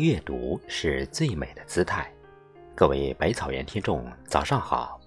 [0.00, 2.10] 阅读是最美的姿态。
[2.74, 4.98] 各位百草园听众，早上好。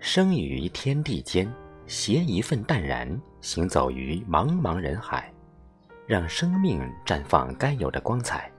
[0.00, 1.46] 生于天地间，
[1.86, 5.30] 携一份淡然，行走于茫茫人海，
[6.06, 8.50] 让生命绽放该有的光彩。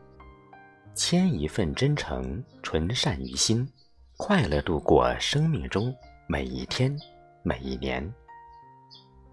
[0.93, 3.68] 牵一份真诚，纯善于心，
[4.16, 5.91] 快乐度过生命中
[6.27, 6.96] 每一天、
[7.41, 8.13] 每一年。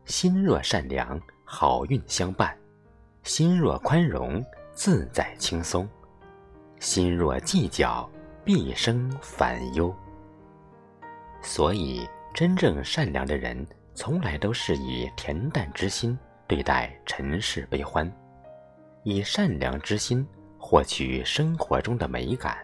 [0.06, 2.48] 心若善良，好运相伴；
[3.26, 4.40] 心若宽容，
[4.72, 5.84] 自在轻松；
[6.78, 8.08] 心若计较，
[8.44, 9.92] 毕生烦忧。
[11.42, 16.16] 所以，真正善良的人，从来都是以恬淡之心
[16.46, 18.10] 对待尘世悲欢，
[19.02, 20.24] 以善良之心
[20.56, 22.56] 获取生活中的美感。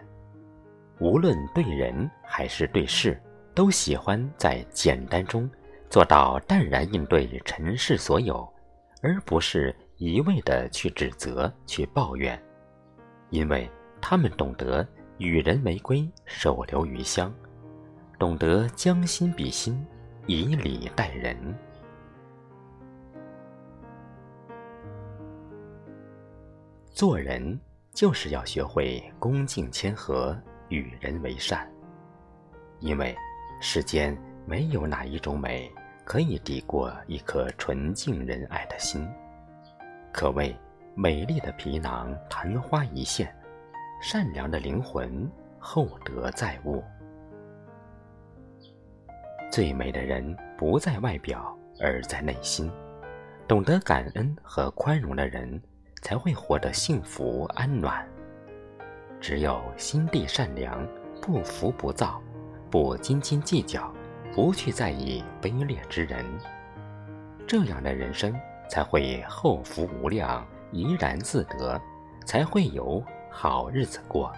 [0.99, 3.21] 无论对人还是对事，
[3.53, 5.49] 都喜欢在简单中。
[5.89, 8.49] 做到淡然应对尘世所有，
[9.01, 12.41] 而不是一味的去指责、去抱怨，
[13.29, 13.69] 因为
[14.01, 14.85] 他们懂得
[15.17, 17.33] 与人为归，手留余香，
[18.19, 19.85] 懂得将心比心，
[20.27, 21.37] 以礼待人。
[26.89, 27.59] 做人
[27.93, 30.37] 就是要学会恭敬谦和，
[30.69, 31.71] 与人为善，
[32.79, 33.15] 因为
[33.61, 35.71] 世间没有哪一种美。
[36.05, 39.07] 可以抵过一颗纯净仁爱的心，
[40.13, 40.55] 可谓
[40.93, 43.35] 美丽的皮囊昙花一现，
[43.99, 46.83] 善良的灵魂厚德载物。
[49.51, 52.71] 最美的人不在外表，而在内心。
[53.47, 55.59] 懂得感恩和宽容的人，
[56.03, 58.07] 才会活得幸福安暖。
[59.19, 60.87] 只有心地善良，
[61.21, 62.21] 不浮不躁，
[62.69, 63.91] 不斤斤计较。
[64.31, 66.25] 不去在意卑劣之人，
[67.45, 68.33] 这样的人生
[68.73, 71.79] 才会后福无量，怡然自得，
[72.25, 74.33] 才会有好日子过。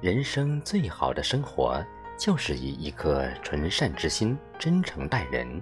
[0.00, 1.84] 人生最好的生活，
[2.16, 5.60] 就是以一颗纯善之心，真诚待人，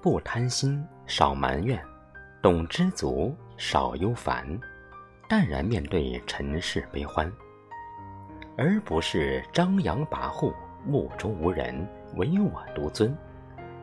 [0.00, 1.78] 不贪心，少埋怨，
[2.40, 4.58] 懂知足，少忧烦，
[5.28, 7.30] 淡然面对尘世悲欢。
[8.56, 10.54] 而不是张扬跋扈、
[10.86, 13.16] 目中无人、唯我独尊，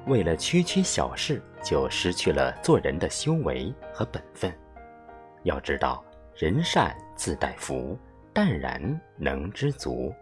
[0.05, 4.51] 为了区区小事就失去了做人的修为和本分。
[5.43, 6.03] 要知道，
[6.35, 7.97] 人善自带福，
[8.33, 10.13] 淡然能知足。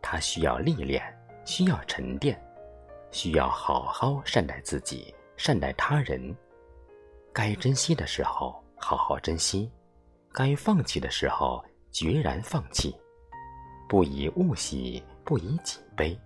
[0.00, 1.02] 他需要历练，
[1.44, 2.40] 需要沉淀，
[3.10, 6.34] 需要好好善待自己，善待他人。
[7.32, 9.70] 该珍惜的时候好好珍惜，
[10.32, 12.94] 该放弃的时候决然放弃。
[13.88, 16.18] 不以物喜，不以己悲，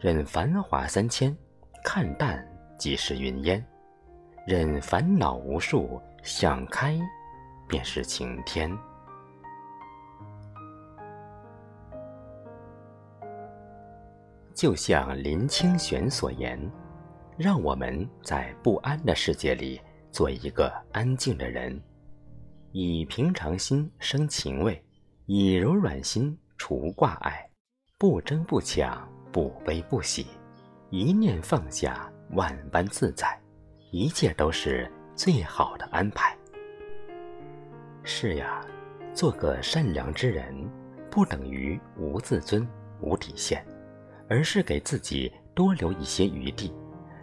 [0.00, 1.36] 任繁华三千，
[1.84, 2.42] 看淡
[2.78, 3.62] 即是云烟；
[4.46, 6.98] 任烦恼无数，想开
[7.68, 8.74] 便是晴天。
[14.54, 16.58] 就像林清玄所言
[17.36, 19.78] ：“让我们在不安的世界里，
[20.10, 21.78] 做一个安静的人，
[22.72, 24.82] 以平常心生情味，
[25.26, 27.48] 以柔软心。”除挂碍，
[27.96, 30.26] 不争不抢，不悲不喜，
[30.90, 33.38] 一念放下，万般自在，
[33.90, 36.36] 一切都是最好的安排。
[38.02, 38.64] 是呀，
[39.14, 40.54] 做个善良之人，
[41.10, 42.66] 不等于无自尊、
[43.00, 43.64] 无底线，
[44.28, 46.72] 而是给自己多留一些余地，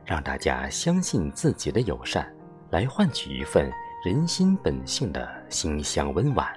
[0.06, 2.34] 让大家相信自己的友善，
[2.70, 3.72] 来换取一份
[4.06, 6.48] 人心本性的馨香温婉。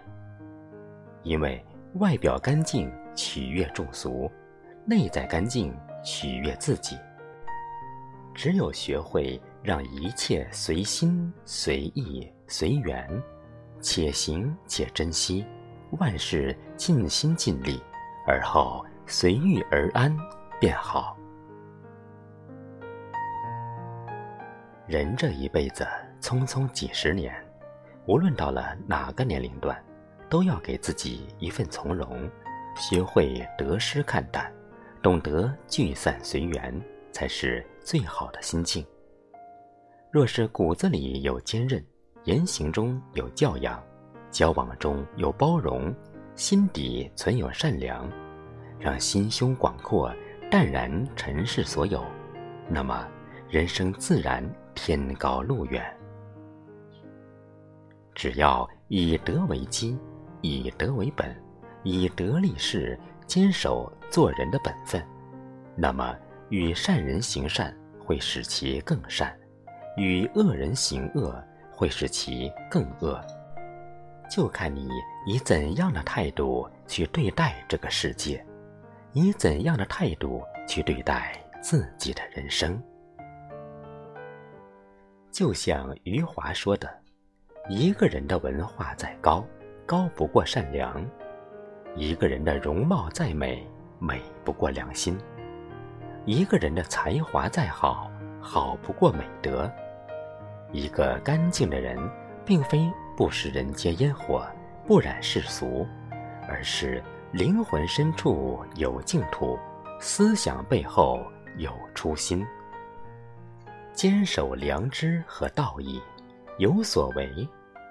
[1.23, 1.65] 因为。
[1.95, 4.31] 外表干净，取悦众俗；
[4.85, 6.99] 内在干净，取悦自己。
[8.35, 13.23] 只有学会让一切随心、随意、随缘，
[13.81, 15.45] 且行且珍惜，
[15.99, 17.83] 万事尽心尽力，
[18.27, 20.17] 而后随遇而安，
[20.59, 21.17] 便好。
[24.87, 25.87] 人这一辈子
[26.21, 27.35] 匆匆几十年，
[28.07, 29.77] 无论到了哪个年龄段。
[30.29, 32.31] 都要给自己一份从容，
[32.77, 34.49] 学会得失看淡，
[35.03, 36.79] 懂得聚散随缘，
[37.11, 38.85] 才是最好的心境。
[40.11, 41.83] 若是骨子里有坚韧，
[42.25, 43.83] 言行中有教养，
[44.31, 45.95] 交往中有包容，
[46.35, 48.07] 心底存有善良，
[48.79, 50.13] 让心胸广阔，
[50.51, 52.05] 淡然尘世所有，
[52.69, 53.09] 那么
[53.49, 54.45] 人生自然
[54.75, 55.83] 天高路远。
[58.15, 59.99] 只要以德为基。
[60.43, 61.37] 以德为本，
[61.83, 62.99] 以德立世，
[63.31, 65.01] 坚守做人的本分，
[65.77, 66.17] 那么
[66.49, 67.73] 与善人行善
[68.05, 69.39] 会使其更善，
[69.97, 71.41] 与恶人行恶，
[71.71, 73.25] 会使其更恶。
[74.29, 74.89] 就看你
[75.27, 78.45] 以怎样的态度去对待这个世界，
[79.13, 82.83] 以怎样的态度去对待自己的人生。
[85.31, 86.93] 就像余华说的
[87.71, 89.47] ：“一个人的文化再高，
[89.87, 91.01] 高不过善良；
[91.97, 93.67] 一个人的容貌再美，
[93.99, 95.15] 美不过良心；
[96.25, 98.11] 一个人的才华再好，
[98.41, 99.71] 好不过美德。
[100.73, 101.99] 一个干净的人，
[102.45, 104.47] 并非不食人间烟火，
[104.87, 105.87] 不染世俗，
[106.49, 107.03] 而是
[107.33, 109.59] 灵魂深处有净土，
[109.99, 111.21] 思想背后
[111.57, 112.47] 有初心，
[113.93, 116.01] 坚守良知和道义，
[116.59, 117.29] 有所为，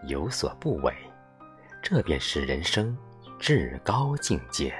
[0.07, 0.93] 有所不为，
[1.81, 2.97] 这便是人生
[3.39, 4.73] 至高境界。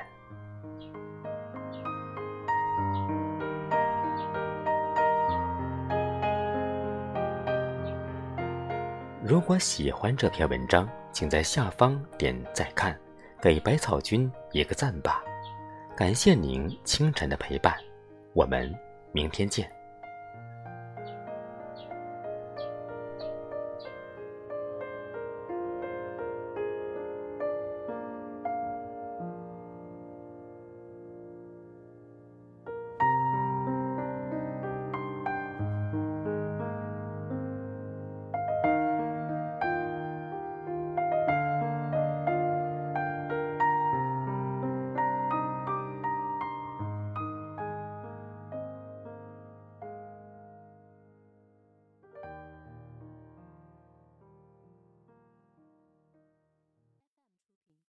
[9.23, 13.00] 如果喜欢这篇文章，请在下方点再看，
[13.41, 15.23] 给百草君一个赞吧。
[15.95, 17.73] 感谢您清晨的陪伴，
[18.33, 18.73] 我们
[19.13, 19.79] 明天见。